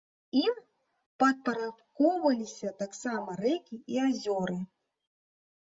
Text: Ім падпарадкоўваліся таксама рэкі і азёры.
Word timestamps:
Ім 0.43 0.55
падпарадкоўваліся 1.23 2.75
таксама 2.81 3.29
рэкі 3.45 3.75
і 3.95 4.05
азёры. 4.09 4.57